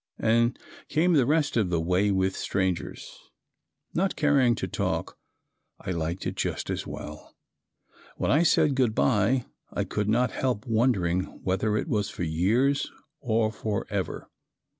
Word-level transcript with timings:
and 0.17 0.57
came 0.89 1.13
the 1.13 1.27
rest 1.27 1.55
of 1.55 1.69
the 1.69 1.79
way 1.79 2.09
with 2.09 2.35
strangers. 2.35 3.29
Not 3.93 4.15
caring 4.15 4.55
to 4.55 4.67
talk 4.67 5.15
I 5.79 5.91
liked 5.91 6.25
it 6.25 6.33
just 6.33 6.71
as 6.71 6.87
well. 6.87 7.35
When 8.17 8.31
I 8.31 8.41
said 8.41 8.73
good 8.73 8.95
bye 8.95 9.45
I 9.71 9.83
could 9.83 10.09
not 10.09 10.31
help 10.31 10.65
wondering 10.65 11.25
whether 11.43 11.77
it 11.77 11.87
was 11.87 12.09
for 12.09 12.23
years, 12.23 12.91
or 13.19 13.51
forever. 13.51 14.27